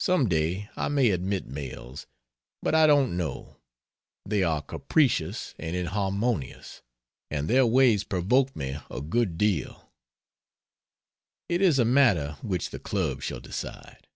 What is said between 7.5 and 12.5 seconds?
ways provoke me a good deal. It is a matter